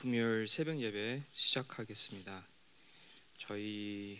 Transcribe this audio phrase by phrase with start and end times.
[0.00, 2.48] 금요일 새벽 예배 시작하겠습니다.
[3.36, 4.18] 저희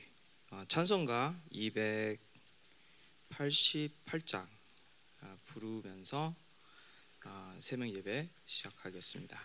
[0.51, 4.47] 어, 찬송가 288장
[5.23, 6.37] 아, 부르면서
[7.23, 9.41] 아, 새벽 예배 시작하겠습니다.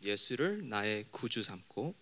[0.00, 1.94] 예수를 나의 구주 삼고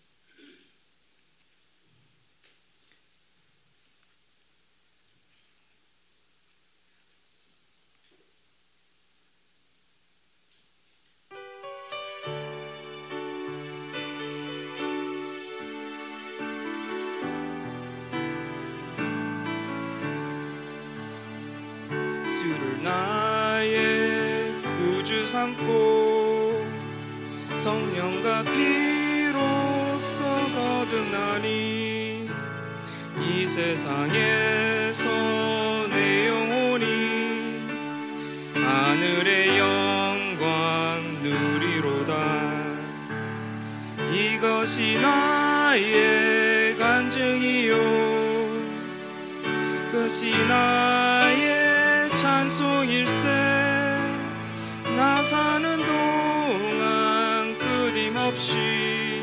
[58.29, 59.23] 없이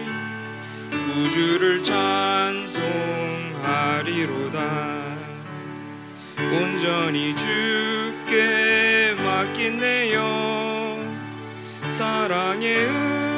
[0.90, 2.76] 그 주를 찬송하리로다.
[6.40, 10.24] 온전히 주께 맡기네요.
[11.88, 12.88] 사랑의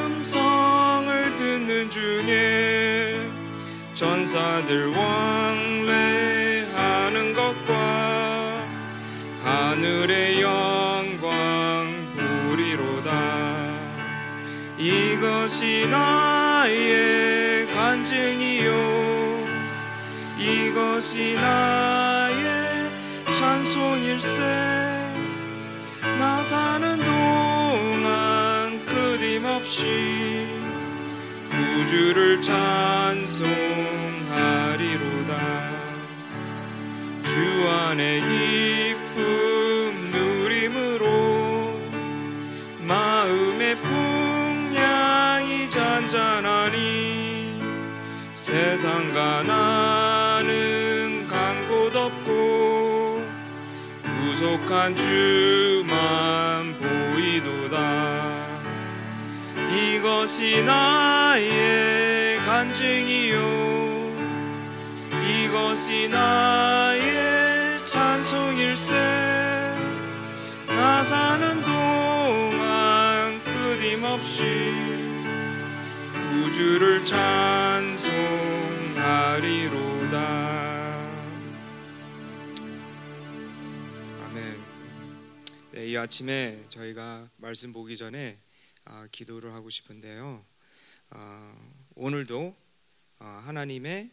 [0.05, 3.19] 음성을 듣는 중에
[3.93, 5.66] 전사들 왕
[15.57, 19.47] 이것이 나의 간증이요.
[20.37, 22.91] 이것이 나의
[23.33, 24.43] 찬송일세.
[26.19, 30.45] 나 사는 동안 끊임없이
[31.49, 33.47] 구주를 찬송하리로다.
[37.23, 41.81] 주 안에 기쁨 누림으로
[42.81, 44.16] 마음의 품
[46.07, 47.61] 잔잔하니
[48.33, 50.47] 세상 가나는
[51.27, 53.27] 간곳 없고
[54.03, 57.77] 구속한 주만 보이도다.
[59.69, 63.67] 이것이 나의 간증이요.
[65.21, 68.95] 이것이 나의 찬송일세.
[70.67, 74.96] 나 사는 동안 끊임없이
[76.37, 78.07] 우주를 찬송하리로다.
[84.21, 84.63] 아멘.
[85.71, 88.39] 네, 이 아침에 저희가 말씀 보기 전에
[88.85, 90.45] 아, 기도를 하고 싶은데요.
[91.09, 91.55] 아,
[91.95, 92.55] 오늘도
[93.19, 94.11] 아, 하나님의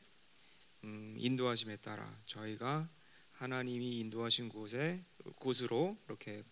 [0.84, 2.88] 음, 인도하심에 따라 저희가
[3.32, 5.04] 하나님이 인도하신 곳에
[5.36, 6.42] 곳으로 이렇게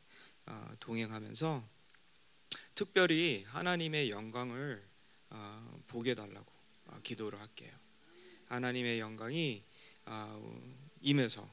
[0.44, 1.66] 아, 동행하면서
[2.74, 4.91] 특별히 하나님의 영광을
[5.34, 6.44] 아, 보게 달라고
[6.88, 7.70] 아, 기도를 할게요.
[8.48, 9.62] 하나님의 영광이
[10.04, 10.38] 아,
[11.00, 11.48] 임해서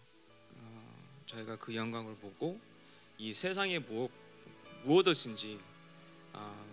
[1.25, 2.59] 저희가 그 영광을 보고
[3.17, 4.11] 이 세상에 무엇
[4.83, 5.59] 무엇인지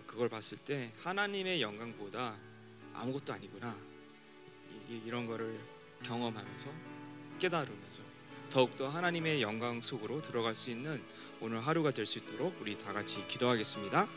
[0.07, 2.37] 그걸 봤을 때 하나님의 영광보다
[2.93, 3.77] 아무것도 아니구나
[5.05, 5.59] 이런 거를
[6.03, 6.71] 경험하면서
[7.39, 8.03] 깨달으면서
[8.49, 11.03] 더욱더 하나님의 영광 속으로 들어갈 수 있는
[11.39, 14.07] 오늘 하루가 될 수 있도록 우리 다 같이 기도하겠습니다.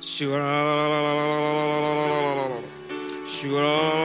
[0.00, 2.09] 슈아
[3.40, 3.99] Sure.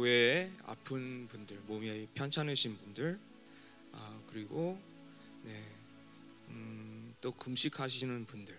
[0.00, 3.18] 교회에 아픈 분들, 몸이 편찮으신 분들,
[3.92, 4.80] 아, 그리고
[5.42, 5.62] 네,
[6.48, 8.54] 음, 또 금식하시는 분들,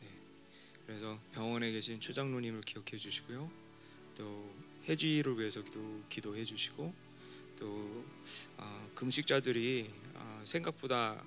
[0.00, 0.08] 네,
[0.86, 3.50] 그래서 병원에 계신 추장로님을 기억해 주시고요.
[4.14, 4.54] 또
[4.88, 6.94] 해지를 위해서 기도 기도해 주시고
[7.58, 8.04] 또
[8.56, 11.22] 아, 금식자들이 아, 생각보다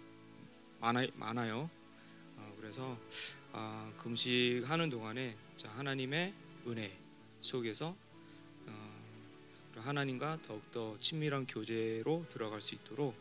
[0.80, 1.70] 많아, 많아요.
[2.38, 2.98] 아, 그래서
[3.52, 6.34] 아, 금식하는 동안에 자, 하나님의
[6.66, 6.98] 은혜
[7.40, 8.13] 속에서 어,
[9.84, 13.14] 하나님과 더욱더 친밀한 교제로 들어갈 수 있도록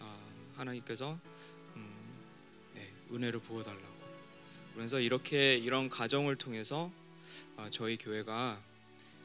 [0.00, 1.16] 어, 하나님께서
[1.76, 1.94] 음,
[2.74, 4.00] 네, 은혜를 부어달라고.
[4.74, 6.90] 그래서 이렇게 이런 과정을 통해서
[7.56, 8.60] 어, 저희 교회가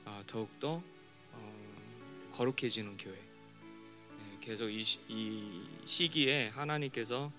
[0.05, 0.83] 어, 더욱더
[1.31, 3.15] 어, 거룩해지는 교회.
[3.15, 4.83] 네, 계속 이,
[5.85, 7.31] 시기에 하나님께서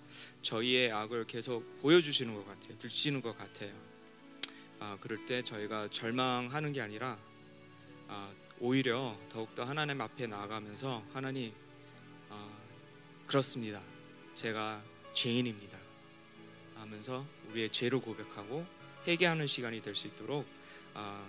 [0.43, 2.79] 저희의 악을 계속 보여주시는 것 같아요.
[2.79, 3.73] 들치는 것 같아요.
[4.79, 7.19] 아, 그럴 때 저희가 절망하는 게 아니라
[8.09, 11.53] 아, 오히려 더욱더 하나님 앞에 나아가면서 하나님
[12.31, 12.49] 아,
[13.27, 13.81] 그렇습니다.
[14.35, 14.83] 제가
[15.13, 15.79] 죄인입니다.
[16.77, 18.67] 하면서 우리의 죄를 고백하고
[19.07, 20.47] 회개하는 시간이 될 수 있도록
[20.95, 21.23] 아,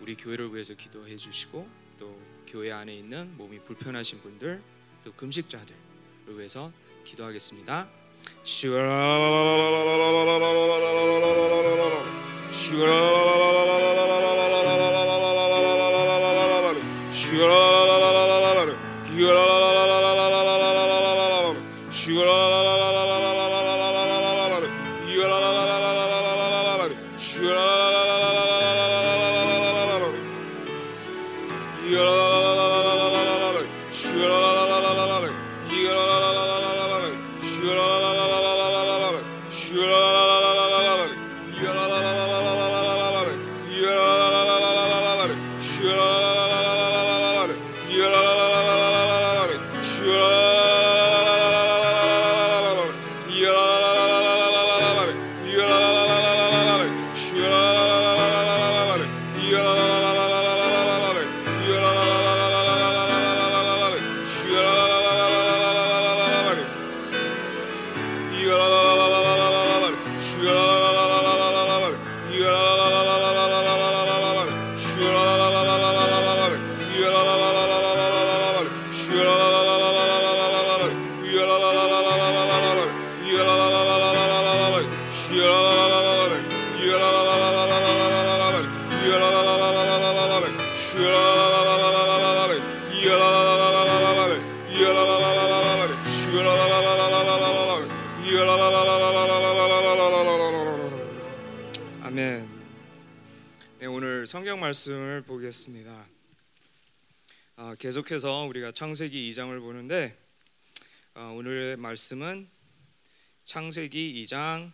[0.00, 1.68] 우리 교회를 위해서 기도해 주시고
[1.98, 4.62] 또 교회 안에 있는 몸이 불편하신 분들
[5.04, 5.76] 또 금식자들을
[6.28, 6.72] 위해서
[7.04, 7.88] 기도하겠습니다.
[13.72, 13.93] 아멘.
[104.74, 106.08] 말씀을 보겠습니다.
[107.56, 110.18] 아, 계속해서 우리가 창세기 2장을 보는데
[111.14, 112.48] 아, 오늘의 말씀은
[113.44, 114.72] 창세기 2장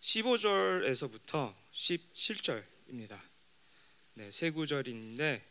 [0.00, 3.20] 15절에서부터 17절입니다.
[4.14, 5.42] 네, 세 구절인데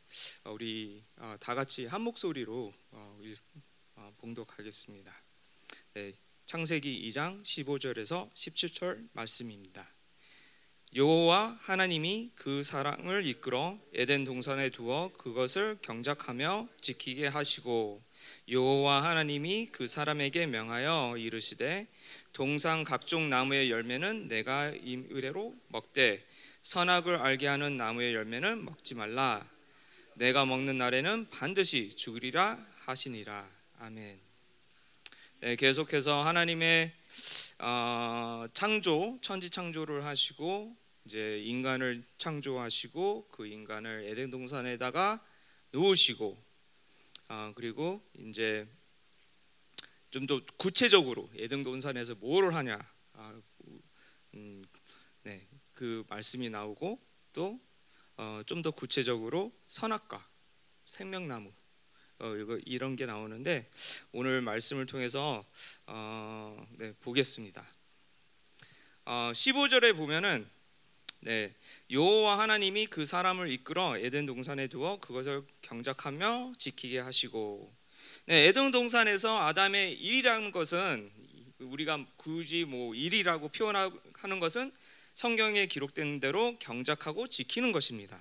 [0.45, 5.13] 어, 우리 어, 다 같이 한 목소리로 어, 봉독하겠습니다.
[5.93, 6.13] 네,
[6.47, 9.94] 창세기 2장 15절에서 17절 말씀입니다.
[10.95, 18.01] 여호와 하나님이 그 사랑을 이끌어 에덴 동산에 두어 그것을 경작하며 지키게 하시고
[18.49, 21.85] 여호와 하나님이 그 사람에게 명하여 이르시되
[22.31, 26.25] 동산 각종 나무의 열매는 내가 임 의뢰로 먹되
[26.61, 29.45] 선악을 알게 하는 나무의 열매는 먹지 말라
[30.13, 33.45] 내가 먹는 날에는 반드시 죽으리라 하시니라
[33.79, 34.17] 아멘.
[35.41, 36.93] 네, 계속해서 하나님의
[37.59, 45.23] 어, 창조, 천지 창조를 하시고 이제 인간을 창조하시고 그 인간을 에덴 동산에다가
[45.71, 46.37] 놓으시고
[47.29, 48.67] 어, 그리고 이제
[50.09, 52.79] 좀 더 구체적으로 에덴 동산에서 뭘 하냐,
[53.13, 53.41] 아,
[54.33, 54.65] 음,
[55.23, 56.99] 네, 그 말씀이 나오고
[57.33, 57.59] 또
[58.45, 60.25] 좀더 어, 구체적으로 선악과
[60.85, 61.51] 생명나무
[62.19, 63.69] 어, 이거 이런 게 나오는데
[64.13, 65.45] 오늘 말씀을 통해서
[65.87, 67.65] 어, 네, 보겠습니다.
[69.03, 70.49] 어, 15절에 보면은
[71.21, 71.53] 네,
[71.89, 77.73] 여호와 하나님이 그 사람을 이끌어 에덴 동산에 두어 그것을 경작하며 지키게 하시고
[78.27, 81.11] 네, 에덴 동산에서 아담의 일이라는 것은
[81.59, 84.71] 우리가 굳이 뭐 일이라고 표현하는 것은
[85.15, 88.19] 성경에 기록된 대로 경작하고 지키는 것입니다.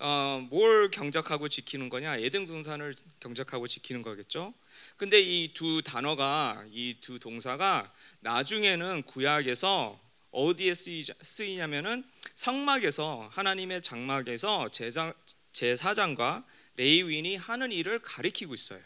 [0.00, 2.16] 어, 뭘 경작하고 지키는 거냐?
[2.16, 4.52] 에덴 동산을 경작하고 지키는 거겠죠.
[4.96, 7.90] 근데 이 두 단어가 이 두 동사가
[8.20, 9.98] 나중에는 구약에서
[10.32, 15.14] 어디에 쓰이냐면은 성막에서 하나님의 장막에서 제사,
[15.52, 16.44] 제사장과
[16.76, 18.80] 레이윈이 하는 일을 가리키고 있어요.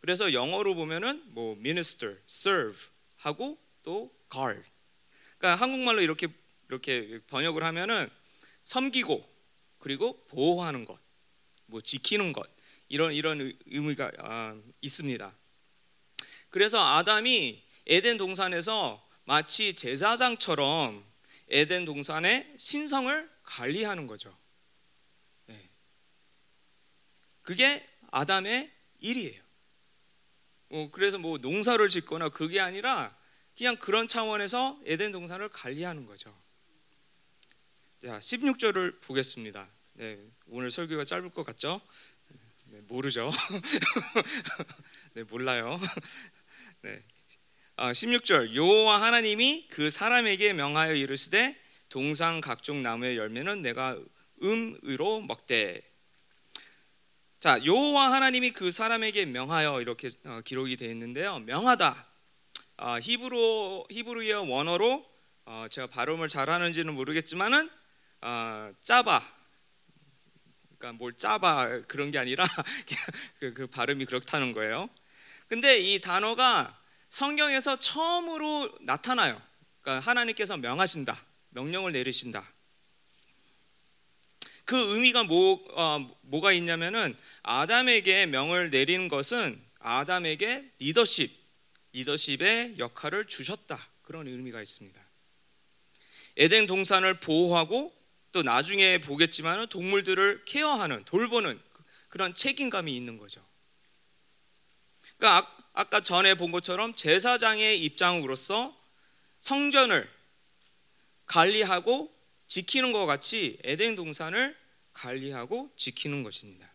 [0.00, 4.62] 그래서 영어로 보면은 뭐 minister, serve 하고 또 guard.
[5.38, 6.28] 그러니까 한국말로 이렇게
[6.68, 8.08] 이렇게 번역을 하면은
[8.64, 9.28] 섬기고
[9.78, 10.98] 그리고 보호하는 것,
[11.66, 12.48] 뭐 지키는 것
[12.88, 15.32] 이런 이런 의미가 아, 있습니다.
[16.50, 21.04] 그래서 아담이 에덴 동산에서 마치 제사장처럼
[21.50, 24.36] 에덴 동산의 신성을 관리하는 거죠.
[25.46, 25.70] 네.
[27.40, 29.40] 그게 아담의 일이에요.
[30.70, 33.16] 뭐 그래서 뭐 농사를 짓거나 그게 아니라
[33.56, 36.36] 그냥 그런 차원에서 에덴 동산을 관리하는 거죠.
[38.02, 39.64] 자, 16절을 보겠습니다.
[39.92, 40.18] 네,
[40.48, 41.80] 오늘 설교가 짧을 것 같죠?
[42.64, 43.30] 네, 모르죠.
[45.14, 45.78] 네, 몰라요.
[46.82, 47.00] 네.
[47.82, 51.58] 아, 16절 여호와 하나님이 그 사람에게 명하여 이르시되
[51.88, 53.98] 동상 각종 나무의 열매는 내가
[54.42, 55.80] 음으로 먹되.
[57.40, 61.38] 자 여호와 하나님이 그 사람에게 명하여 이렇게 어, 기록이 되어 있는데요.
[61.38, 62.06] 명하다.
[62.76, 65.10] 아, 히브로 히브리어 원어로
[65.46, 67.70] 어, 제가 발음을 잘하는지는 모르겠지만은
[68.20, 69.22] 아, 짜바.
[70.76, 72.44] 그러니까 뭘 짜바 그런 게 아니라
[73.40, 74.90] 그, 그 발음이 그렇다는 거예요.
[75.48, 76.78] 근데 이 단어가
[77.10, 79.40] 성경에서 처음으로 나타나요.
[79.80, 82.46] 그러니까 하나님께서 명하신다, 명령을 내리신다.
[84.64, 91.30] 그 의미가 뭐 어, 뭐가 있냐면은 아담에게 명을 내리는 것은 아담에게 리더십,
[91.92, 95.00] 리더십의 역할을 주셨다 그런 의미가 있습니다.
[96.36, 97.92] 에덴 동산을 보호하고
[98.30, 101.60] 또 나중에 보겠지만 동물들을 케어하는 돌보는
[102.08, 103.44] 그런 책임감이 있는 거죠.
[105.16, 108.76] 그러니까 아까 전에 본 것처럼 제사장의 입장으로서
[109.40, 110.08] 성전을
[111.26, 112.12] 관리하고
[112.48, 114.56] 지키는 것 같이 에덴 동산을
[114.92, 116.68] 관리하고 지키는 것입니다.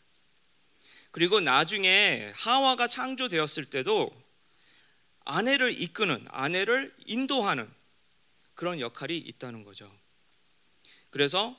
[1.12, 4.12] 그리고 나중에 하와가 창조되었을 때도
[5.26, 7.70] 아내를 이끄는 아내를 인도하는
[8.54, 9.92] 그런 역할이 있다는 거죠.
[11.10, 11.56] 그래서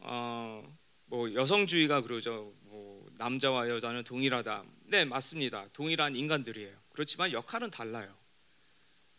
[0.00, 0.62] 어,
[1.06, 2.52] 뭐 여성주의가 그러죠.
[2.62, 4.64] 뭐 남자와 여자는 동일하다.
[4.88, 5.66] 네 맞습니다.
[5.72, 6.76] 동일한 인간들이에요.
[6.92, 8.14] 그렇지만 역할은 달라요.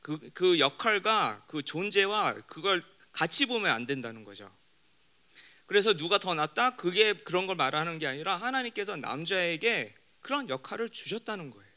[0.02, 4.50] 그, 그 역할과 그 존재와 그걸 같이 보면 안 된다는 거죠.
[5.66, 6.78] 그래서 누가 더 낫다?
[6.78, 11.68] 그게 그런 걸 말하는 게 아니라 하나님께서 남자에게 그런 역할을 주셨다는 거예요.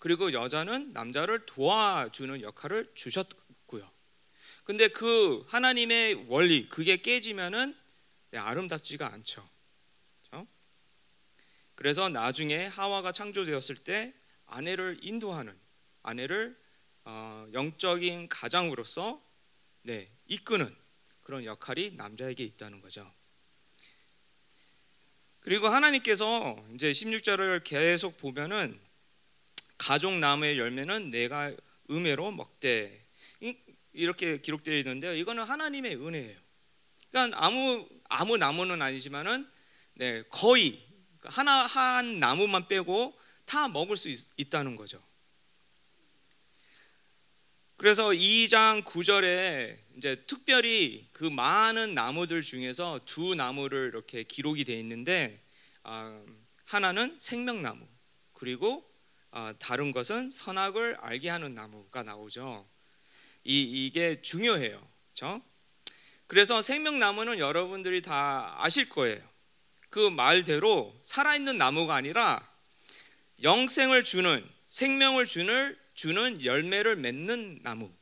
[0.00, 3.88] 그리고 여자는 남자를 도와주는 역할을 주셨고요.
[4.64, 7.76] 근데 그 하나님의 원리 그게 깨지면은
[8.34, 9.48] 아름답지가 않죠.
[11.78, 14.12] 그래서 나중에 하와가 창조되었을 때
[14.46, 15.56] 아내를 인도하는
[16.02, 16.58] 아내를
[17.04, 19.22] 어, 영적인 가장으로서
[19.82, 20.74] 네, 이끄는
[21.22, 23.08] 그런 역할이 남자에게 있다는 거죠.
[25.38, 28.76] 그리고 하나님께서 이제 16절을 계속 보면은
[29.78, 31.54] 가족 나무의 열매는 내가
[31.88, 33.06] 음해로 먹되
[33.92, 35.14] 이렇게 기록되어 있는데요.
[35.14, 36.40] 이거는 하나님의 은혜예요.
[37.12, 39.48] 그러니까 아무 아무 나무는 아니지만은
[39.94, 40.87] 네, 거의
[41.28, 45.02] 하나 한 나무만 빼고 다 먹을 수 있, 다는 거죠.
[47.76, 55.40] 그래서 2장 9절에 이제 특별히 그 많은 나무들 중에서 두 나무를 이렇게 기록이 되어 있는데
[55.84, 56.20] 아,
[56.64, 57.86] 하나는 생명나무
[58.32, 58.84] 그리고
[59.30, 62.66] 아, 다른 것은 선악을 알게 하는 나무가 나오죠.
[63.44, 64.86] 이, 이게 중요해요.
[65.14, 65.42] 그렇죠?
[66.26, 69.22] 그래서 생명나무는 여러분들이 다 아실 거예요.
[69.90, 72.46] 그 말대로 살아있는 나무가 아니라
[73.42, 77.92] 영생을 주는 생명을 주는 주는 열매를 맺는 나무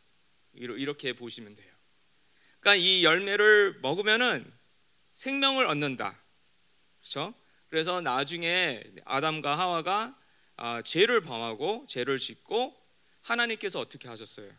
[0.52, 1.72] 이렇게 보시면 돼요.
[2.60, 4.50] 그러니까 이 열매를 먹으면은
[5.14, 6.22] 생명을 얻는다.
[7.00, 7.34] 그렇죠?
[7.68, 10.18] 그래서 나중에 아담과 하와가
[10.56, 12.76] 아, 죄를 범하고 죄를 짓고
[13.22, 14.50] 하나님께서 어떻게 하셨어요?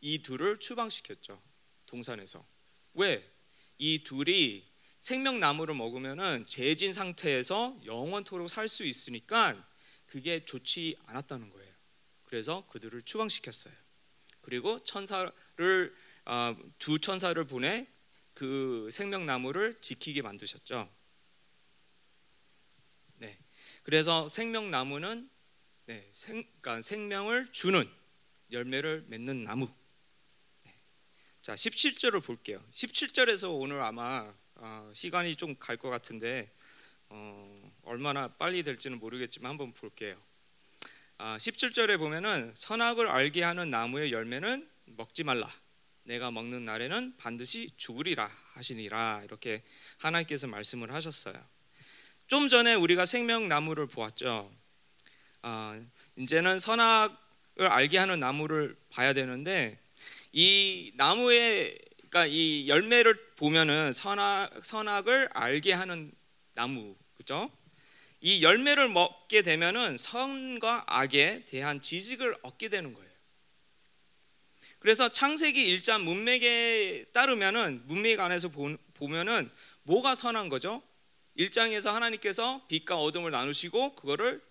[0.00, 1.40] 이 둘을 추방시켰죠.
[1.86, 2.44] 동산에서.
[2.94, 3.26] 왜?
[3.78, 4.67] 이 둘이
[5.08, 9.56] 생명나무를 먹으면은 죄진 상태에서 영원토록 살 수 있으니까
[10.06, 11.74] 그게 좋지 않았다는 거예요.
[12.24, 13.72] 그래서 그들을 추방시켰어요.
[14.42, 15.96] 그리고 천사를
[16.26, 17.86] 아, 두 천사를 보내
[18.34, 20.92] 그 생명나무를 지키게 만드셨죠.
[23.16, 23.38] 네.
[23.84, 25.30] 그래서 생명나무는
[25.86, 27.90] 네, 생, 그러니까 생명을 주는
[28.50, 29.72] 열매를 맺는 나무.
[31.40, 32.62] 자, 17절을 볼게요.
[32.74, 36.50] 17절에서 오늘 아마 어, 시간이 좀 갈 것 같은데
[37.10, 40.16] 어, 얼마나 빨리 될지는 모르겠지만 한번 볼게요.
[41.18, 45.50] 아, 17절에 보면은 선악을 알게 하는 나무의 열매는 먹지 말라.
[46.04, 49.62] 내가 먹는 날에는 반드시 죽으리라 하시니라 이렇게
[49.98, 51.34] 하나님께서 말씀을 하셨어요.
[52.26, 54.52] 좀 전에 우리가 생명나무를 보았죠.
[55.42, 55.80] 아,
[56.16, 59.78] 이제는 선악을 알게 하는 나무를 봐야 되는데
[60.32, 66.10] 이 나무의 그러니까 이 열매를 보면은 선악 선악을 알게 하는
[66.54, 67.50] 나무 그죠?
[68.20, 73.08] 이 열매를 먹게 되면은 선과 악에 대한 지식을 얻게 되는 거예요.
[74.80, 78.48] 그래서 창세기 1장 문맥에 따르면은 문맥 안에서
[78.94, 79.50] 보면은
[79.82, 80.82] 뭐가 선한 거죠?
[81.36, 84.42] 1장에서 하나님께서 빛과 어둠을 나누시고 그거를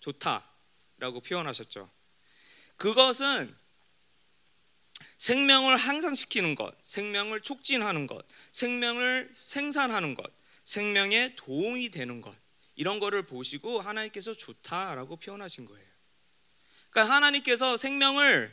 [0.00, 1.90] 좋다라고 표현하셨죠.
[2.76, 3.54] 그것은
[5.22, 10.28] 생명을 향상시키는 것, 생명을 촉진하는 것, 생명을 생산하는 것,
[10.64, 12.34] 생명에 도움이 되는 것
[12.74, 15.86] 이런 거를 보시고 하나님께서 좋다라고 표현하신 거예요.
[16.90, 18.52] 그러니까 하나님께서 생명을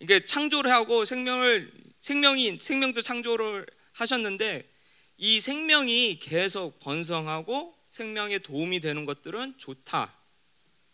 [0.00, 4.70] 이게 창조를 하고 생명을 생명이 생명도 창조를 하셨는데
[5.16, 10.14] 이 생명이 계속 번성하고 생명에 도움이 되는 것들은 좋다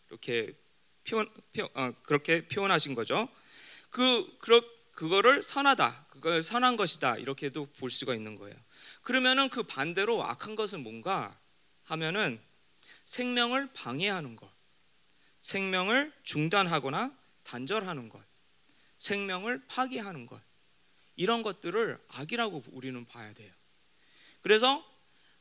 [0.08, 0.52] 이렇게
[1.02, 3.28] 표현, 표현 어, 그렇게 표현하신 거죠.
[3.90, 4.62] 그 그러,
[4.96, 8.56] 그거를 선하다, 그걸 선한 것이다 이렇게도 볼 수가 있는 거예요.
[9.02, 11.38] 그러면은 그 반대로 악한 것은 뭔가
[11.84, 12.40] 하면은
[13.04, 14.50] 생명을 방해하는 것,
[15.42, 18.20] 생명을 중단하거나 단절하는 것,
[18.96, 20.40] 생명을 파괴하는 것
[21.14, 23.52] 이런 것들을 악이라고 우리는 봐야 돼요.
[24.40, 24.82] 그래서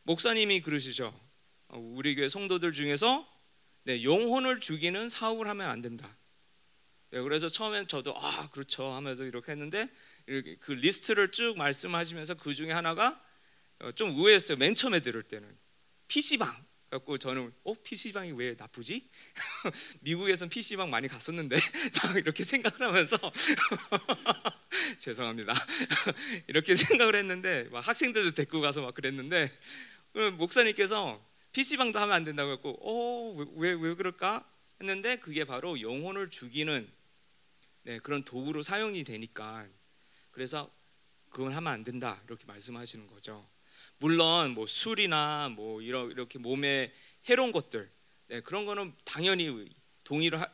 [0.03, 1.17] 목사님이 그러시죠.
[1.69, 3.25] 어, 우리 교회 성도들 중에서
[3.83, 6.13] 네, 영혼을 죽이는 사업을 하면 안 된다.
[7.15, 9.87] 네, 그래서 처음엔 저도 아 그렇죠 하면서 이렇게 했는데
[10.27, 13.17] 이렇게 그 리스트를 쭉 말씀하시면서 그 중에 하나가
[13.79, 14.57] 어, 좀 의외였어요.
[14.57, 15.47] 맨 처음에 들을 때는
[16.09, 16.65] PC방.
[16.89, 19.09] 갖고 저는 어 PC방이 왜 나쁘지?
[20.01, 21.55] 미국에선 PC방 많이 갔었는데
[22.03, 23.17] 막 이렇게 생각을 하면서
[24.99, 25.53] 죄송합니다.
[26.47, 29.49] 이렇게 생각을 했는데 막 학생들도 데리고 가서 막 그랬는데
[30.15, 34.45] 어, 목사님께서 PC방도 하면 안 된다고 했고 어왜왜 왜 그럴까
[34.81, 36.85] 했는데 그게 바로 영혼을 죽이는
[37.85, 39.67] 네, 그런 도구로 사용이 되니까
[40.31, 40.71] 그래서
[41.29, 43.47] 그건 하면 안 된다 이렇게 말씀하시는 거죠.
[43.99, 46.91] 물론 뭐 술이나 뭐 이런 이렇게 몸에
[47.29, 47.89] 해로운 것들
[48.27, 49.69] 네, 그런 거는 당연히
[50.03, 50.51] 동의를 하,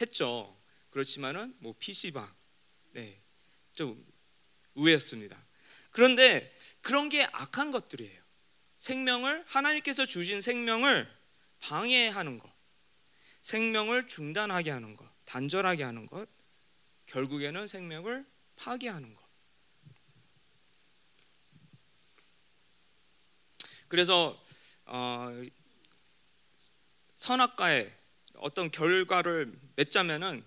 [0.00, 0.60] 했죠.
[0.90, 2.28] 그렇지만은 뭐 PC방
[2.94, 3.20] 네,
[3.72, 4.04] 좀
[4.74, 5.40] 의외였습니다.
[5.92, 8.20] 그런데 그런 게 악한 것들이에요.
[8.76, 11.08] 생명을 하나님께서 주신 생명을
[11.60, 12.50] 방해하는 것,
[13.42, 16.28] 생명을 중단하게 하는 것, 단절하게 하는 것,
[17.10, 18.24] 결국에는 생명을
[18.56, 19.24] 파괴하는 것.
[23.88, 24.40] 그래서
[24.84, 25.28] 어,
[27.16, 27.92] 선악과에
[28.34, 30.44] 어떤 결과를 맺자면은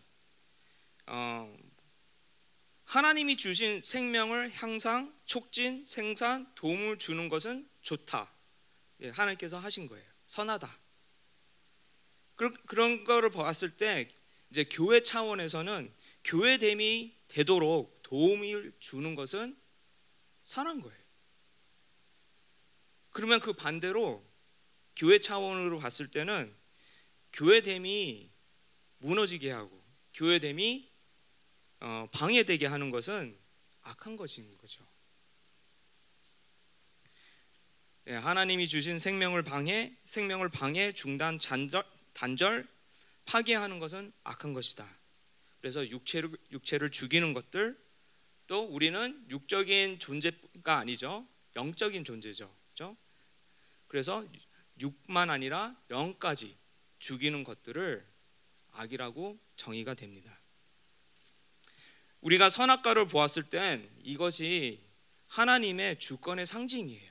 [1.08, 1.58] 어,
[2.86, 8.32] 하나님이 주신 생명을 향상, 촉진, 생산, 도움을 주는 것은 좋다.
[9.02, 10.06] 예, 하나님께서 하신 거예요.
[10.28, 10.80] 선하다.
[12.36, 14.10] 그런 거를 봤을 때
[14.49, 15.93] 이제 교회 차원에서는
[16.24, 19.58] 교회됨이 되도록 도움을 주는 것은
[20.44, 21.04] 선한 거예요.
[23.12, 24.26] 그러면 그 반대로
[24.96, 26.54] 교회 차원으로 봤을 때는
[27.34, 28.30] 교회됨이
[29.00, 29.84] 무너지게 하고
[30.14, 30.90] 교회됨이
[31.82, 33.38] 어, 방해되게 하는 것은
[33.82, 34.86] 악한 것인 거죠.
[38.08, 42.68] 예, 하나님이 주신 생명을 방해, 생명을 방해, 중단, 잔절, 단절,
[43.26, 45.03] 파괴하는 것은 악한 것이다.
[45.63, 47.82] 그래서 육체를 육체를 죽이는 것들
[48.47, 51.26] 또 우리는 육적인 존재가 아니죠.
[51.56, 52.54] 영적인 존재죠.
[52.73, 52.97] 그렇죠?
[53.88, 54.28] 그래서
[54.82, 56.54] 육만 아니라 영까지
[56.99, 58.06] 죽이는 것들을
[58.73, 60.38] 악이라고 정의가 됩니다.
[62.19, 64.82] 우리가 선악과를 보았을 땐 이것이
[65.28, 67.10] 하나님의 주권의 상징이에요.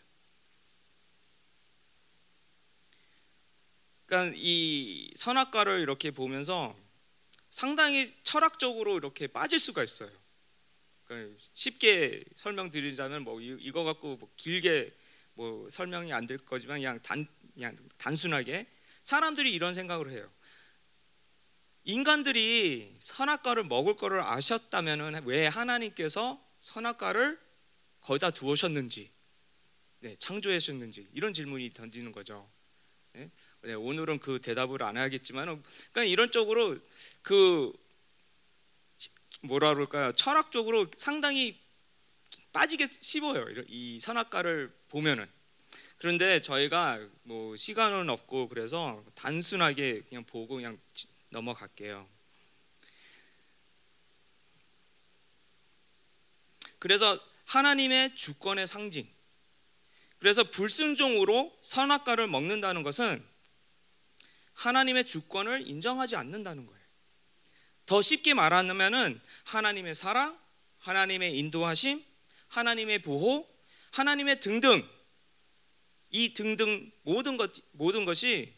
[4.05, 6.82] 그러니까 이 선악과를 이렇게 보면서
[7.53, 10.11] 상당히 철학적으로 이렇게 빠질 수가 있어요.
[11.05, 14.91] 그러니까 쉽게 설명드리자면 뭐 이거 갖고 뭐 길게
[15.35, 18.67] 뭐 설명이 안 될 거지만 그냥 단 그냥 단순하게
[19.03, 20.33] 사람들이 이런 생각을 해요.
[21.85, 27.39] 인간들이 선악과를 먹을 거를 아셨다면 왜 하나님께서 선악과를
[28.01, 29.11] 거기다 두으셨는지,
[29.99, 32.51] 네, 창조하셨는지 이런 질문이 던지는 거죠.
[33.13, 33.31] 네?
[33.63, 36.77] 네, 오늘은 그 대답을 안 하겠지만, 그러니까 이런 쪽으로
[37.23, 37.73] 그
[39.43, 40.13] 뭐라 그럴까요?
[40.13, 41.57] 철학적으로 상당히
[42.53, 43.47] 빠지게 씹어요.
[43.69, 45.29] 이 선악과를 보면은.
[45.99, 50.77] 그런데 저희가 뭐 시간은 없고 그래서 단순하게 그냥 보고 그냥
[51.29, 52.09] 넘어갈게요.
[56.81, 59.09] 그래서 하나님의 주권의 상징.
[60.19, 63.32] 그래서 불순종으로 선악과를 먹는다는 것은
[64.63, 66.83] 하나님의 주권을 인정하지 않는다는 거예요.
[67.87, 70.39] 더 쉽게 말하면은 하나님의 사랑,
[70.79, 72.05] 하나님의 인도하심,
[72.49, 73.49] 하나님의 보호,
[73.91, 74.89] 하나님의 등등
[76.11, 78.53] 이 등등 모든 것 모든 것이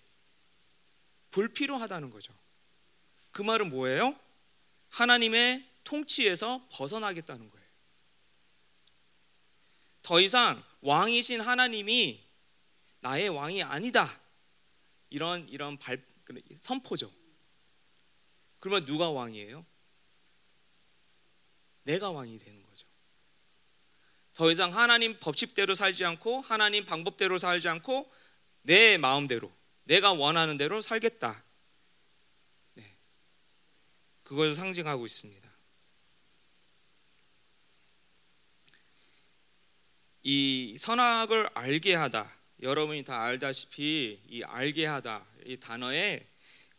[1.31, 2.35] 불필요하다는 거죠.
[3.31, 4.19] 그 말은 뭐예요?
[4.91, 7.65] 하나님의 통치에서 벗어나겠다는 거예요.
[10.03, 12.23] 더 이상 왕이신 하나님이
[13.01, 14.24] 나의 왕이 아니다.
[15.15, 16.05] 이런 이런 발
[16.57, 17.09] 선포죠.
[18.59, 19.65] 그러면 누가 왕이에요?
[21.85, 22.85] 내가 왕이 되는 거죠.
[24.33, 28.11] 더 이상 하나님 법칙대로 살지 않고 하나님 방법대로 살지 않고
[28.63, 31.45] 내 마음대로 내가 원하는 대로 살겠다.
[32.75, 32.97] 네.
[34.25, 35.49] 그걸 상징하고 있습니다.
[40.25, 42.44] 이 선악을 알게 하다.
[42.65, 46.27] 여러분이 다 알다시피 이 알게 하다 이 단어의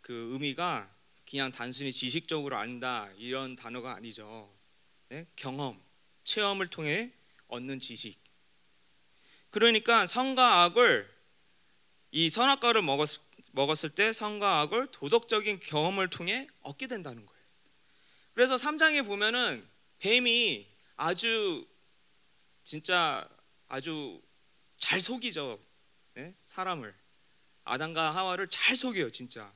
[0.02, 0.90] 그 의미가
[1.30, 4.52] 그냥 단순히 지식적으로 안다 이런 단어가 아니죠.
[5.10, 5.28] 네?
[5.36, 5.80] 경험,
[6.24, 7.12] 체험을 통해
[7.50, 8.20] 얻는 지식.
[9.52, 11.08] 그러니까 선과 악을
[12.10, 13.20] 이 선악과를 먹었,
[13.52, 17.42] 먹었을 때 선과 악을 도덕적인 경험을 통해 얻게 된다는 거예요.
[18.34, 19.64] 그래서 3장에 보면은
[20.00, 21.68] 뱀이 아주
[22.64, 23.30] 진짜
[23.68, 24.20] 아주
[24.80, 25.60] 잘 속이죠.
[26.16, 26.34] 네?
[26.44, 26.96] 사람을
[27.64, 29.54] 아담과 하와를 잘 속여요, 진짜.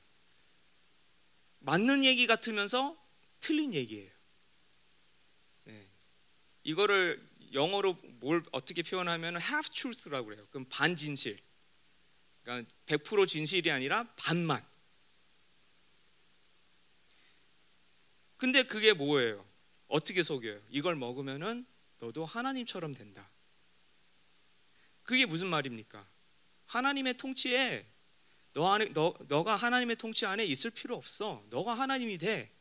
[1.60, 2.98] 맞는 얘기 같으면서
[3.40, 4.12] 틀린 얘기예요.
[5.66, 5.88] 네.
[6.64, 10.46] 이거를 영어로 뭘 어떻게 표현하면 half truth라고 그래요.
[10.52, 11.40] 그럼 반 진실.
[12.44, 14.66] 그러니까 100% 진실이 아니라 반만.
[18.38, 19.46] 근데 그게 뭐예요?
[19.88, 20.62] 어떻게 속여요?
[20.70, 21.66] 이걸 먹으면은
[22.00, 23.30] 너도 하나님처럼 된다.
[25.04, 26.08] 그게 무슨 말입니까?
[26.70, 27.86] 하나님의 통치에
[28.54, 31.44] 너 안에 너 너가 하나님의 통치 안에 있을 필요 없어.
[31.50, 32.52] 너가 하나님이 돼.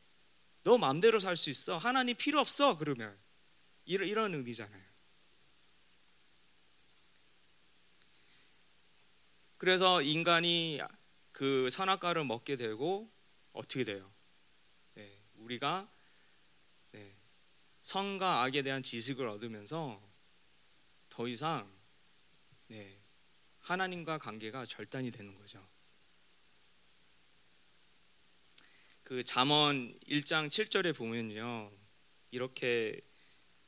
[0.63, 1.79] 너 마음대로 살 수 있어.
[1.79, 2.77] 하나님 필요 없어.
[2.79, 3.17] 그러면
[3.85, 4.89] 이런 이런 의미잖아요.
[9.59, 10.81] 그래서 인간이
[11.33, 13.11] 그 선악과를 먹게 되고
[13.53, 14.11] 어떻게 돼요?
[14.95, 15.89] 네, 우리가
[16.93, 17.15] 네,
[17.81, 20.01] 선과 악에 대한 지식을 얻으면서
[21.09, 21.71] 더 이상
[22.69, 22.98] 네,
[23.69, 25.63] 하나님과 관계가 절단이 되는 거죠.
[29.05, 31.71] 그 잠언 1장 7절에 보면요.
[32.31, 32.99] 이렇게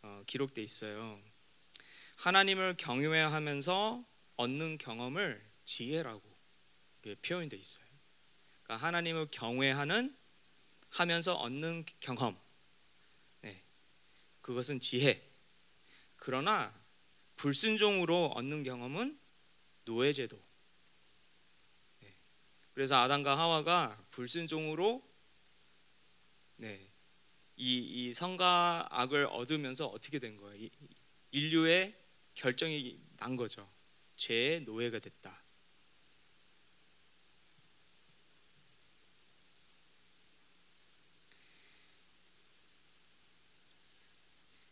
[0.00, 1.20] 어, 기록돼 있어요.
[2.16, 4.02] 하나님을 경외하면서
[4.36, 6.22] 얻는 경험을 지혜라고
[7.20, 7.84] 표현돼 있어요.
[8.62, 10.16] 그러니까 하나님을 경외하는
[10.88, 12.40] 하면서 얻는 경험.
[13.42, 13.62] 네.
[14.40, 15.22] 그것은 지혜.
[16.16, 16.74] 그러나
[17.36, 19.20] 불순종으로 얻는 경험은
[19.90, 20.40] 노예제도.
[21.98, 22.14] 네.
[22.72, 25.02] 그래서 아담과 하와가 불순종으로
[26.56, 26.88] 네.
[27.56, 30.68] 이, 이 성과 악을 얻으면서 어떻게 된 거예요?
[31.32, 31.94] 인류의
[32.34, 33.68] 결정이 난 거죠.
[34.14, 35.42] 죄의 노예가 됐다.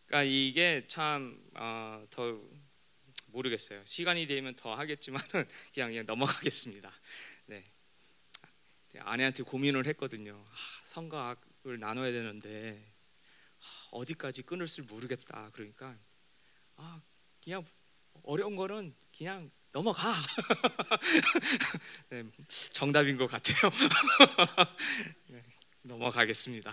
[0.07, 2.58] 그러니까 이게 참더 어,
[3.38, 3.81] 모르겠어요.
[3.85, 5.29] 시간이 되면 더 하겠지만은
[5.72, 6.90] 그냥 그냥 넘어가겠습니다.
[7.46, 7.64] 네.
[9.01, 10.35] 아내한테 고민을 했거든요.
[10.35, 11.31] 아, 성과
[11.62, 12.83] 악을 나눠야 되는데
[13.61, 15.51] 아, 어디까지 끊을 줄 모르겠다.
[15.53, 15.96] 그러니까
[16.77, 17.01] 아,
[17.42, 17.64] 그냥
[18.24, 20.14] 어려운 거는 그냥 넘어가.
[22.11, 22.24] 네,
[22.72, 23.70] 정답인 것 같아요.
[25.29, 25.44] 네,
[25.83, 26.72] 넘어가겠습니다.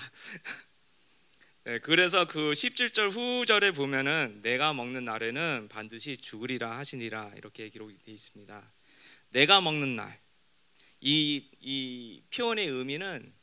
[1.67, 8.13] 네, 그래서 그 17절 후절에 보면은 내가 먹는 날에는 반드시 죽으리라 하시니라 이렇게 기록이 되어
[8.13, 8.71] 있습니다.
[9.29, 10.21] 내가 먹는 날.
[11.01, 13.33] 이, 이 표현의 의미는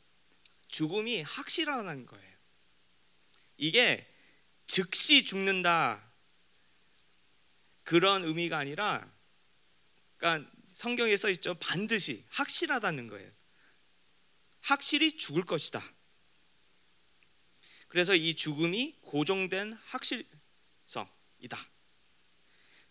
[0.69, 2.33] 죽음이 확실하다는 거예요.
[3.57, 4.07] 이게
[4.67, 6.01] 즉시 죽는다.
[7.83, 9.05] 그런 의미가 아니라,
[10.15, 11.55] 그러니까 성경에 써 있죠.
[11.55, 13.29] 반드시 확실하다는 거예요.
[14.61, 15.83] 확실히 죽을 것이다.
[17.93, 20.33] 그래서 이 죽음이 고정된 확실성이다.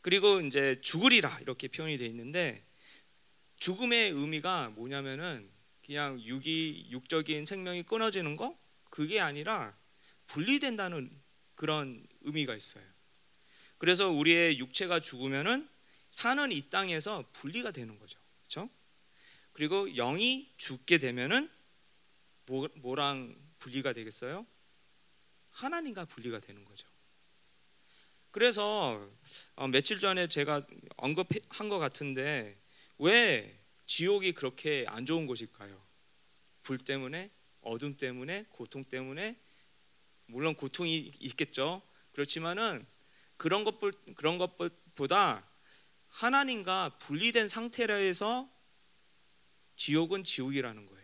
[0.01, 2.65] 그리고 이제 죽으리라 이렇게 표현이 되어 있는데
[3.57, 5.51] 죽음의 의미가 뭐냐면은
[5.85, 8.57] 그냥 육이 육적인 생명이 끊어지는 거
[8.91, 9.77] 그게 아니라
[10.29, 11.11] 분리된다는
[11.57, 12.85] 그런 의미가 있어요.
[13.79, 15.69] 그래서 우리의 육체가 죽으면은
[16.13, 18.21] 사는 이 땅에서 분리가 되는 거죠.
[18.43, 18.71] 그렇죠?
[19.53, 21.51] 그리고 영이 죽게 되면은
[22.47, 24.47] 뭐, 뭐랑 분리가 되겠어요?
[25.53, 26.89] 하나님과 분리가 되는 거죠.
[28.31, 29.09] 그래서
[29.57, 32.59] 어, 며칠 전에 제가 언급한 것 같은데
[32.99, 35.81] 왜 지옥이 그렇게 안 좋은 곳일까요?
[36.63, 39.37] 불 때문에, 어둠 때문에, 고통 때문에
[40.27, 41.83] 물론 고통이 있겠죠.
[42.13, 42.87] 그렇지만은
[43.37, 43.79] 그런 것
[44.15, 45.47] 그런 것보다
[46.09, 48.49] 하나님과 분리된 상태라해서
[49.77, 51.03] 지옥은 지옥이라는 거예요.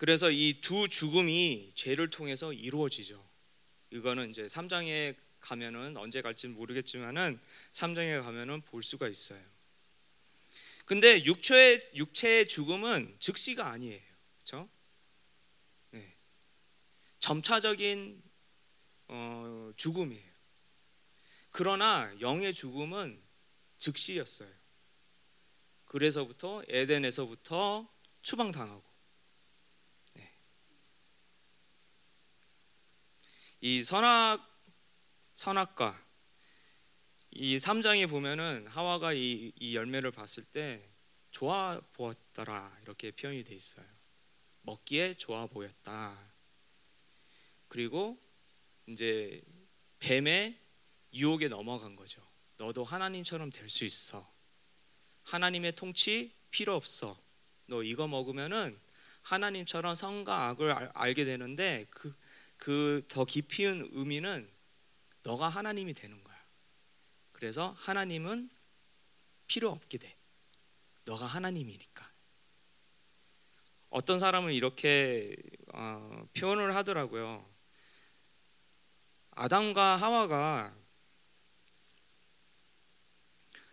[0.00, 3.22] 그래서 이 두 죽음이 죄를 통해서 이루어지죠.
[3.90, 7.38] 이거는 이제 3장에 가면은 언제 갈지 모르겠지만은
[7.72, 9.38] 3장에 가면은 볼 수가 있어요.
[10.86, 14.00] 근데 육체의 육체의 죽음은 즉시가 아니에요.
[14.38, 14.70] 그렇죠?
[15.90, 16.16] 네.
[17.18, 18.22] 점차적인
[19.08, 20.30] 어, 죽음이에요.
[21.50, 23.20] 그러나 영의 죽음은
[23.76, 24.48] 즉시였어요.
[25.84, 27.86] 그래서부터 에덴에서부터
[28.22, 28.89] 추방당하고
[33.60, 34.46] 이 선악
[35.34, 36.06] 선악과
[37.32, 40.82] 이 3장에 보면은 하와가 이, 이 열매를 봤을 때
[41.30, 43.86] 좋아 보였더라 이렇게 표현이 돼 있어요.
[44.62, 46.18] 먹기에 좋아 보였다.
[47.68, 48.18] 그리고
[48.86, 49.42] 이제
[50.00, 50.58] 뱀의
[51.14, 52.20] 유혹에 넘어간 거죠.
[52.56, 54.28] 너도 하나님처럼 될 수 있어.
[55.24, 57.20] 하나님의 통치 필요 없어.
[57.66, 58.78] 너 이거 먹으면은
[59.22, 62.14] 하나님처럼 선과 악을 알, 게 되는데 그
[62.60, 64.48] 그 더 깊이 있는 의미는
[65.22, 66.36] 너가 하나님이 되는 거야.
[67.32, 68.50] 그래서 하나님은
[69.46, 70.14] 필요 없게 돼.
[71.06, 72.08] 너가 하나님이니까.
[73.88, 75.34] 어떤 사람은 이렇게
[75.72, 77.48] 어, 표현을 하더라고요.
[79.30, 80.76] 아담과 하와가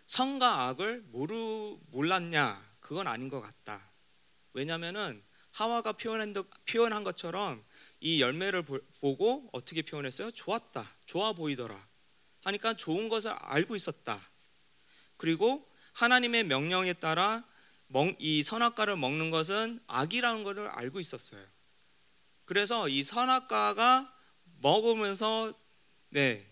[0.06, 2.66] 선과 악을 모르 몰랐냐?
[2.80, 3.92] 그건 아닌 것 같다.
[4.54, 5.22] 왜냐하면은
[5.52, 6.32] 하와가 표현한,
[6.64, 7.62] 표현한 것처럼
[8.00, 10.30] 이 열매를 보고 어떻게 표현했어요?
[10.30, 10.86] 좋았다.
[11.06, 11.88] 좋아 보이더라.
[12.44, 14.20] 하니까 좋은 것을 알고 있었다.
[15.16, 17.44] 그리고 하나님의 명령에 따라
[18.18, 21.44] 이 선악과를 먹는 것은 악이라는 것을 알고 있었어요.
[22.44, 24.14] 그래서 이 선악과가
[24.60, 25.52] 먹으면서
[26.10, 26.46] 네.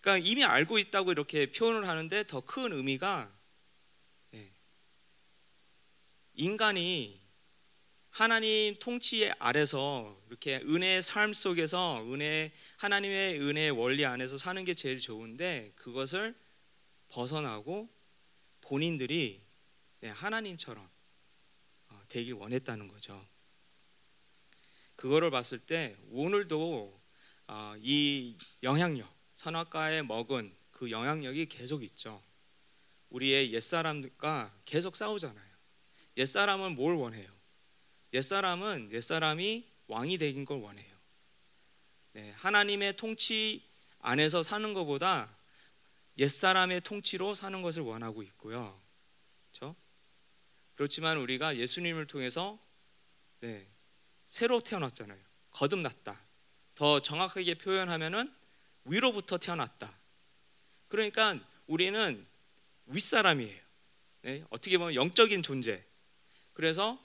[0.00, 3.32] 그러니까 이미 알고 있다고 이렇게 표현을 하는데 더 큰 의미가
[4.32, 4.52] 네.
[6.34, 7.23] 인간이
[8.14, 15.00] 하나님 통치 아래서 이렇게 은혜의 삶 속에서 은혜 하나님의 은혜의 원리 안에서 사는 게 제일
[15.00, 16.32] 좋은데 그것을
[17.08, 17.88] 벗어나고
[18.60, 19.42] 본인들이
[19.98, 20.88] 네, 하나님처럼
[21.88, 23.20] 어, 되길 원했다는 거죠.
[24.94, 27.00] 그거를 봤을 때 오늘도
[27.48, 32.22] 어, 이 영향력 선악과에 먹은 그 영향력이 계속 있죠.
[33.10, 35.54] 우리의 옛사람과 계속 싸우잖아요.
[36.16, 37.33] 옛사람은 뭘 원해요?
[38.14, 40.94] 옛사람은 옛사람이 왕이 되긴 걸 원해요.
[42.12, 43.62] 네, 하나님의 통치
[43.98, 45.36] 안에서 사는 것보다
[46.16, 48.80] 옛사람의 통치로 사는 것을 원하고 있고요.
[49.50, 49.74] 그렇죠?
[50.76, 52.58] 그렇지만 우리가 예수님을 통해서
[53.40, 53.66] 네,
[54.26, 55.20] 새로 태어났잖아요.
[55.50, 56.18] 거듭났다.
[56.76, 58.32] 더 정확하게 표현하면은
[58.84, 59.92] 위로부터 태어났다.
[60.86, 62.24] 그러니까 우리는
[62.86, 63.60] 윗사람이에요.
[64.22, 65.84] 네, 어떻게 보면 영적인 존재.
[66.52, 67.03] 그래서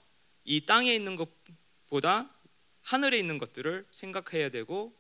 [0.49, 2.27] 이 땅에 있는 것보다
[2.81, 4.99] 하늘에 있는 것들을 생각해야 되고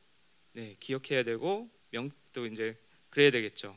[0.51, 3.75] 네, 기억해야 되고 명도 이제 그래야 되겠죠.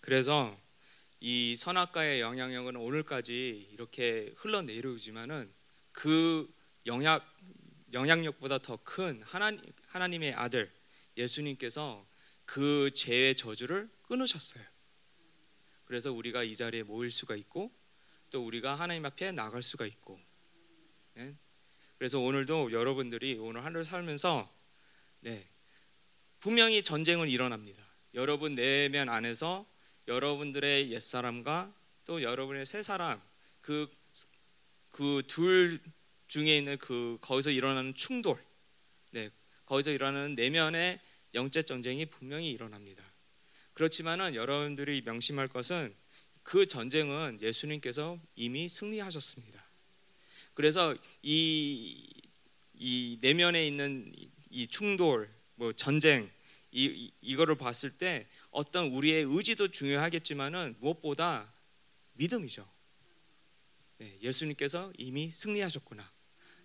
[0.00, 0.58] 그래서
[1.20, 5.52] 이 선악과의 영향력은 오늘까지 이렇게 흘러내려오지만은
[5.92, 6.50] 그
[6.86, 7.20] 영향
[7.92, 10.72] 영향력보다 더 큰 하나님 하나님의 아들
[11.18, 12.06] 예수님께서
[12.46, 14.77] 그 죄의 저주를 끊으셨어요.
[15.88, 17.72] 그래서 우리가 이 자리에 모일 수가 있고
[18.30, 20.20] 또 우리가 하나님 앞에 나갈 수가 있고
[21.14, 21.34] 네?
[21.98, 24.48] 그래서 오늘도 여러분들이 오늘 하루 살면서
[25.20, 25.48] 네,
[26.38, 27.82] 분명히 전쟁은 일어납니다.
[28.14, 29.66] 여러분 내면 안에서
[30.06, 31.74] 여러분들의 옛 사람과
[32.06, 33.20] 또 여러분의 새 사람
[33.60, 33.98] 그
[34.98, 35.78] 그 둘
[36.26, 38.36] 중에 있는 그 거기서 일어나는 충돌
[39.12, 39.30] 네,
[39.64, 41.00] 거기서 일어나는 내면의
[41.34, 43.04] 영적 전쟁이 분명히 일어납니다.
[43.78, 45.94] 그렇지만은 여러분들이 명심할 것은
[46.42, 49.64] 그 전쟁은 예수님께서 이미 승리하셨습니다.
[50.54, 52.04] 그래서 이,
[52.74, 54.10] 이 내면에 있는
[54.50, 56.28] 이 충돌, 뭐 전쟁,
[56.72, 61.52] 이, 이거를 봤을 때 어떤 우리의 의지도 중요하겠지만은 무엇보다
[62.14, 62.68] 믿음이죠.
[63.98, 66.10] 네, 예수님께서 이미 승리하셨구나.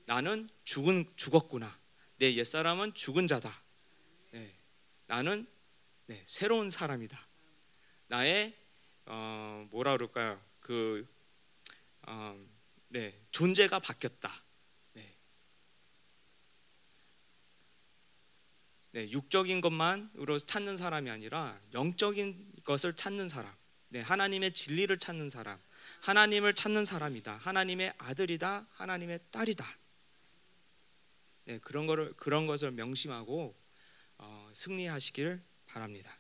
[0.07, 1.79] 나는 죽은 죽었구나.
[2.17, 3.55] 내 옛사람은 죽은 자다.
[4.31, 4.51] 네,
[5.05, 5.45] 나는
[6.05, 7.17] 네, 새로운 사람이다.
[8.07, 8.53] 나의
[9.05, 10.41] 어, 뭐라 그럴까요?
[10.59, 11.07] 그
[12.03, 12.37] 어,
[12.89, 14.29] 네, 존재가 바뀌었다.
[14.93, 15.15] 네.
[18.91, 23.53] 네, 육적인 것만으로 찾는 사람이 아니라 영적인 것을 찾는 사람.
[23.89, 25.57] 네, 하나님의 진리를 찾는 사람.
[26.01, 27.35] 하나님을 찾는 사람이다.
[27.37, 28.67] 하나님의 아들이다.
[28.73, 29.65] 하나님의 딸이다.
[31.45, 33.55] 네, 그런 거를 그런 것을 명심하고
[34.17, 35.41] 어, 승리하시길
[35.73, 36.15] 바랍니다.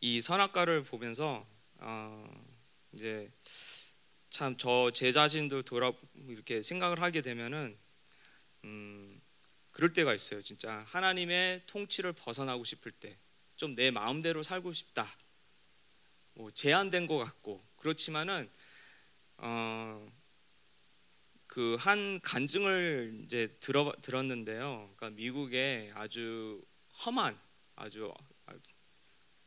[0.00, 1.46] 이 선악과를 보면서
[1.78, 2.46] 어,
[2.92, 3.30] 이제
[4.30, 5.92] 참 저 제 자신도 돌아
[6.28, 7.76] 이렇게 생각을 하게 되면은
[8.64, 9.20] 음,
[9.72, 10.42] 그럴 때가 있어요.
[10.42, 13.16] 진짜 하나님의 통치를 벗어나고 싶을 때,
[13.56, 15.06] 좀 내 마음대로 살고 싶다.
[16.34, 18.48] 뭐 제한된 것 같고 그렇지만은
[19.38, 20.12] 어,
[21.58, 24.88] 그 한 간증을 이제 들어 들었는데요.
[24.94, 26.62] 그러니까 미국에 아주
[27.04, 27.36] 험한
[27.74, 28.14] 아주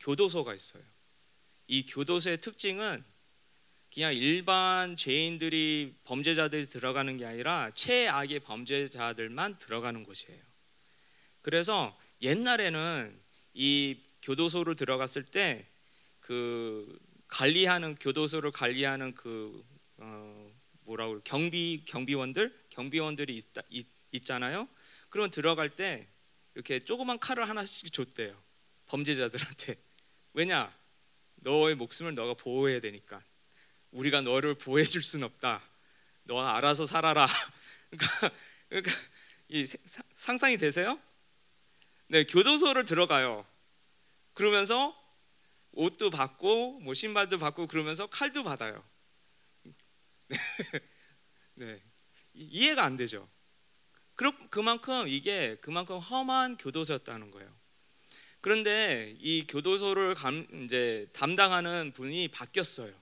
[0.00, 0.82] 교도소가 있어요.
[1.68, 3.02] 이 교도소의 특징은
[3.94, 10.42] 그냥 일반 죄인들이 범죄자들이 들어가는 게 아니라 최악의 범죄자들만 들어가는 곳이에요.
[11.40, 13.18] 그래서 옛날에는
[13.54, 15.72] 이 교도소로 들어갔을 때
[16.22, 16.98] 그
[17.28, 19.64] 관리하는 교도소를 관리하는 그
[19.98, 20.31] 어,
[20.92, 24.68] 뭐라고 경비 경비원들 경비원들이 있, 있, 있잖아요.
[25.08, 26.06] 그러면 들어갈 때
[26.54, 28.36] 이렇게 조그만 칼을 하나씩 줬대요.
[28.86, 29.76] 범죄자들한테.
[30.34, 30.74] 왜냐?
[31.36, 33.22] 너의 목숨을 너가 보호해야 되니까.
[33.90, 35.62] 우리가 너를 보호해 줄 수는 없다.
[36.24, 37.26] 너가 알아서 살아라.
[37.90, 38.30] 그러니까,
[38.68, 38.92] 그러니까
[39.48, 39.66] 이
[40.16, 41.00] 상상이 되세요?
[42.08, 43.46] 네, 교도소를 들어가요.
[44.34, 44.98] 그러면서
[45.72, 48.82] 옷도 받고 뭐 신발도 받고 그러면서 칼도 받아요.
[51.54, 51.82] 네.
[52.34, 53.28] 이해가 안 되죠.
[54.50, 57.50] 그만큼 이게 그만큼 험한 교도소였다는 거예요.
[58.40, 62.92] 그런데 이 교도소를 감, 이제 담당하는 분이 바뀌었어요.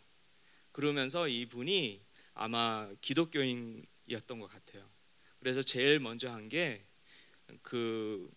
[0.73, 2.01] 그러면서 이 분이
[2.35, 4.89] 아마 기독교인이었던 것 같아요.
[5.39, 6.85] 그래서 제일 먼저 한 게
[7.63, 8.31] 그그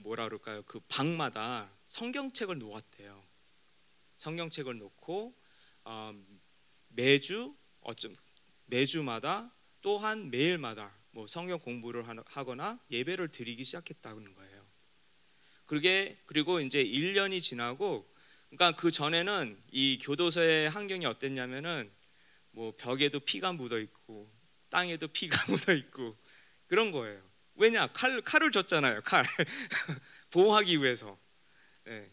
[0.00, 0.62] 뭐라 그럴까요?
[0.62, 3.22] 그 방마다 성경책을 놓았대요.
[4.16, 5.34] 성경책을 놓고
[5.84, 6.14] 어,
[6.94, 8.14] 매주 어쩜
[8.66, 9.52] 매주마다
[9.82, 14.66] 또한 매일마다 뭐 성경 공부를 하거나 예배를 드리기 시작했다는 거예요.
[15.66, 18.08] 그게 그리고 이제 1년이 지나고
[18.50, 21.90] 그러니까 그 전에는 이 교도소의 환경이 어땠냐면은
[22.52, 24.30] 뭐 벽에도 피가 묻어 있고
[24.70, 26.16] 땅에도 피가 묻어 있고
[26.66, 27.22] 그런 거예요.
[27.56, 29.02] 왜냐 칼 칼을 줬잖아요.
[29.02, 29.24] 칼
[30.30, 31.18] 보호하기 위해서.
[31.88, 32.10] 예.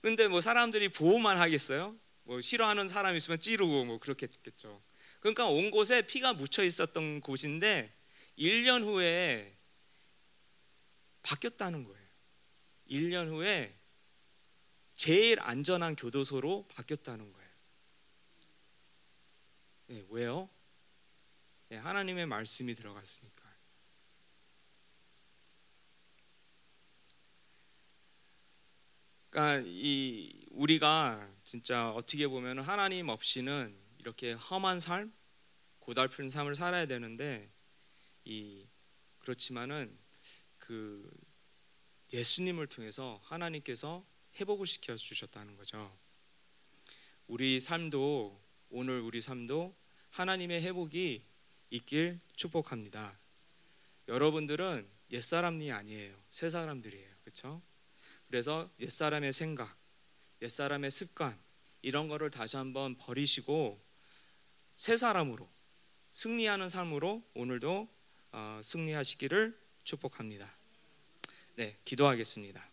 [0.00, 1.96] 근데 뭐 사람들이 보호만 하겠어요?
[2.24, 4.82] 뭐 싫어하는 사람 있으면 찌르고 뭐 그렇겠죠.
[5.20, 7.92] 그러니까 온 곳에 피가 묻혀 있었던 곳인데
[8.38, 9.56] 1년 후에
[11.22, 12.08] 바뀌었다는 거예요.
[12.90, 13.74] 1년 후에
[14.94, 17.50] 제일 안전한 교도소로 바뀌었다는 거예요.
[19.86, 20.48] 네, 왜요?
[21.68, 23.42] 네, 하나님의 말씀이 들어갔으니까.
[29.30, 35.12] 그러니까 이 우리가 진짜 어떻게 보면 하나님 없이는 이렇게 험한 삶,
[35.80, 37.50] 고달픈 삶을 살아야 되는데
[38.24, 38.66] 이
[39.18, 39.96] 그렇지만은
[40.58, 41.10] 그
[42.12, 44.04] 예수님을 통해서 하나님께서
[44.38, 45.96] 회복을 시켜 주셨다는 거죠.
[47.26, 49.74] 우리 삶도 오늘 우리 삶도
[50.10, 51.22] 하나님의 회복이
[51.70, 53.18] 있길 축복합니다.
[54.08, 56.14] 여러분들은 옛사람이 아니에요.
[56.28, 57.08] 새 사람들이에요.
[57.22, 57.62] 그렇죠?
[58.28, 59.76] 그래서 옛사람의 생각,
[60.42, 61.38] 옛사람의 습관
[61.82, 63.80] 이런 거를 다시 한번 버리시고
[64.74, 65.48] 새 사람으로
[66.10, 67.88] 승리하는 삶으로 오늘도
[68.32, 70.48] 어, 승리하시기를 축복합니다.
[71.56, 72.71] 네, 기도하겠습니다.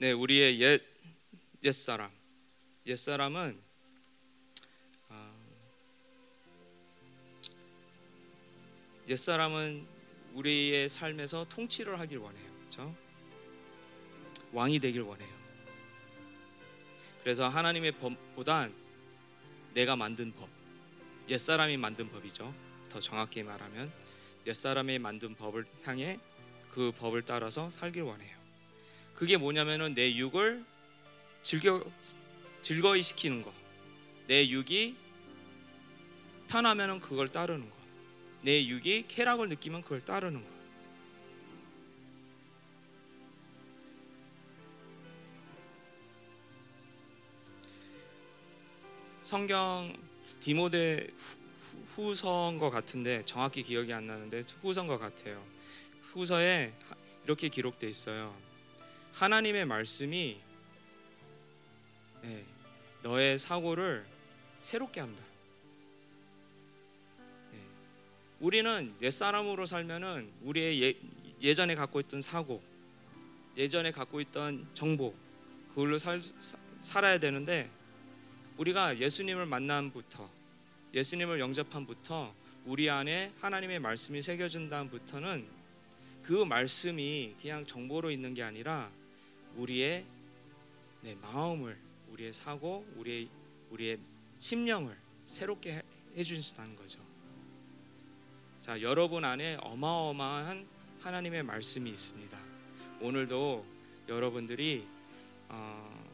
[0.00, 0.80] 네, 우리의 옛
[1.64, 2.08] 옛사람.
[2.86, 3.60] 옛사람은
[9.08, 9.86] 옛사람은
[10.34, 12.52] 우리의 삶에서 통치를 하길 원해요.
[12.58, 12.94] 그렇죠?
[14.52, 15.36] 왕이 되길 원해요.
[17.24, 18.72] 그래서 하나님의 법보단
[19.74, 20.48] 내가 만든 법,
[21.28, 22.54] 옛사람이 만든 법이죠.
[22.88, 23.92] 더 정확히 말하면
[24.46, 26.20] 옛사람이 만든 법을 향해
[26.70, 28.37] 그 법을 따라서 살길 원해요.
[29.18, 30.64] 그게 뭐냐면은 내 육을
[31.42, 31.84] 즐겨
[32.62, 33.52] 즐거이 시키는 거.
[34.28, 34.94] 내 육이
[36.46, 37.76] 편하면은 그걸 따르는 거.
[38.42, 40.48] 내 육이 쾌락을 느끼면 그걸 따르는 거.
[49.20, 49.92] 성경
[50.38, 51.08] 디모데
[51.96, 55.44] 후서인 것 같은데 정확히 기억이 안 나는데 후서인 것 같아요.
[56.02, 56.72] 후서에
[57.24, 58.46] 이렇게 기록돼 있어요.
[59.18, 60.38] 하나님의 말씀이
[62.22, 62.44] 네,
[63.02, 64.06] 너의 사고를
[64.60, 65.20] 새롭게 한다.
[67.50, 67.58] 네,
[68.38, 70.94] 우리는 옛 사람으로 살면은 우리의 예,
[71.42, 72.62] 예전에 갖고 있던 사고,
[73.56, 75.12] 예전에 갖고 있던 정보
[75.70, 76.22] 그걸로 살,
[76.78, 77.68] 살아야 되는데
[78.56, 80.30] 우리가 예수님을 만남부터
[80.94, 82.32] 예수님을 영접함부터
[82.66, 85.44] 우리 안에 하나님의 말씀이 새겨진 다음부터는
[86.22, 88.92] 그 말씀이 그냥 정보로 있는 게 아니라
[89.58, 90.06] 우리의
[91.02, 91.78] 내 마음을
[92.10, 93.28] 우리의 사고 우리의
[93.70, 93.98] 우리의
[94.38, 94.96] 심령을
[95.26, 95.82] 새롭게
[96.16, 97.00] 해 주신다는 거죠.
[98.60, 100.66] 자, 여러분 안에 어마어마한
[101.00, 102.38] 하나님의 말씀이 있습니다.
[103.00, 103.64] 오늘도
[104.08, 104.86] 여러분들이
[105.48, 106.04] 어,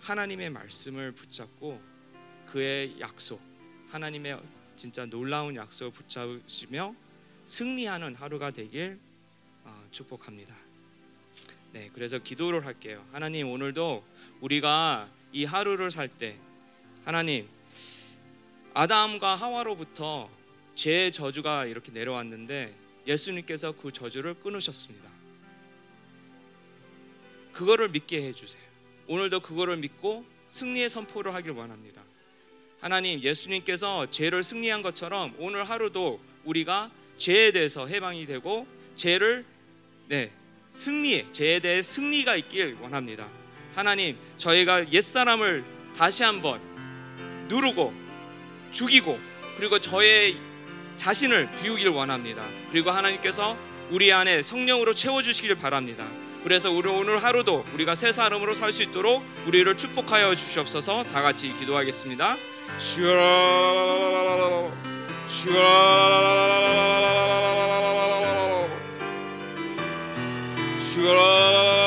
[0.00, 1.80] 하나님의 말씀을 붙잡고
[2.46, 3.40] 그의 약속,
[3.88, 4.40] 하나님의
[4.74, 6.94] 진짜 놀라운 약속을 붙잡으시며
[7.44, 8.98] 승리하는 하루가 되길
[9.64, 10.67] 어, 축복합니다.
[11.78, 13.06] 네, 그래서 기도를 할게요.
[13.12, 14.04] 하나님 오늘도
[14.40, 16.36] 우리가 이 하루를 살 때
[17.04, 17.48] 하나님
[18.74, 20.28] 아담과 하와로부터
[20.74, 22.74] 죄의 저주가 이렇게 내려왔는데
[23.06, 25.08] 예수님께서 그 저주를 끊으셨습니다.
[27.52, 28.64] 그거를 믿게 해 주세요.
[29.06, 32.02] 오늘도 그거를 믿고 승리의 선포를 하길 원합니다.
[32.80, 38.66] 하나님 예수님께서 죄를 승리한 것처럼 오늘 하루도 우리가 죄에 대해서 해방이 되고
[38.96, 39.46] 죄를
[40.08, 40.32] 네
[40.70, 43.26] 승리 죄에 대해 승리가 있길 원합니다.
[43.74, 45.64] 하나님 저희가 옛 사람을
[45.96, 46.60] 다시 한번
[47.48, 47.92] 누르고
[48.70, 49.18] 죽이고
[49.56, 50.36] 그리고 저의
[50.96, 52.46] 자신을 비우길 원합니다.
[52.70, 53.56] 그리고 하나님께서
[53.90, 56.06] 우리 안에 성령으로 채워 주시길 바랍니다.
[56.44, 61.04] 그래서 우리 오늘 하루도 우리가 새 사람으로 살 수 있도록 우리를 축복하여 주시옵소서.
[61.04, 62.36] 다 같이 기도하겠습니다.
[62.78, 64.72] 주여
[65.26, 65.58] 주여
[71.00, 71.77] 네,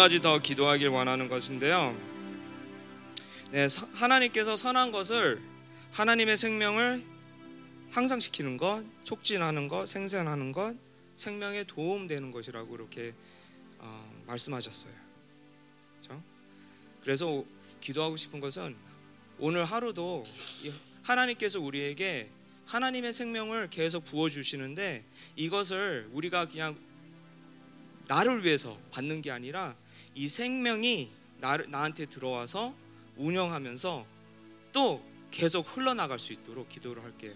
[0.00, 1.94] 가지 더 기도하길 원하는 것인데요.
[3.50, 5.42] 네, 하나님께서 선한 것을
[5.92, 7.04] 하나님의 생명을
[7.90, 10.74] 향상시키는 것, 촉진하는 것, 생산하는 것,
[11.16, 13.12] 생명에 도움되는 것이라고 이렇게
[13.76, 14.94] 어, 말씀하셨어요.
[15.98, 16.22] 그렇죠?
[17.02, 17.44] 그래서
[17.82, 18.74] 기도하고 싶은 것은
[19.38, 20.24] 오늘 하루도
[21.02, 22.30] 하나님께서 우리에게
[22.64, 25.04] 하나님의 생명을 계속 부어 주시는데
[25.36, 26.78] 이것을 우리가 그냥
[28.10, 29.76] 나를 위해서 받는 게 아니라
[30.16, 32.74] 이 생명이 나, 나한테 들어와서
[33.16, 34.04] 운영하면서
[34.72, 37.32] 또 계속 흘러나갈 수 있도록 기도를 할게요.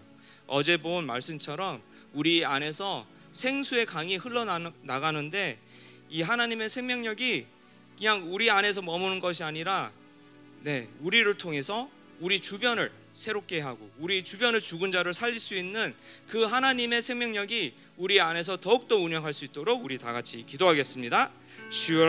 [0.48, 1.80] 어제 본 말씀처럼
[2.12, 5.60] 우리 안에서 생수의 강이 흘러나가는데
[6.10, 7.46] 이 하나님의 생명력이
[7.96, 9.92] 그냥 우리 안에서 머무는 것이 아니라
[10.62, 15.94] 네, 우리를 통해서 우리 주변을 새롭게 하고 우리 주변의 죽은 자를 살릴 수 있는
[16.28, 21.30] 그 하나님의 생명력이 우리 안에서 더욱더 운영할 수 있도록 우리 다 같이 기도하겠습니다.
[21.70, 22.04] 주여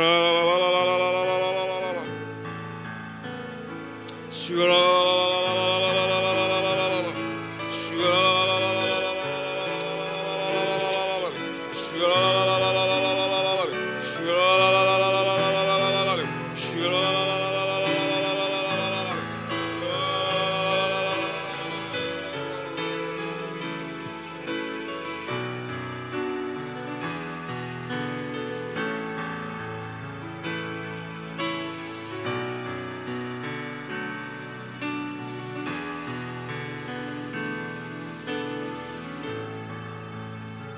[7.71, 8.34] 주여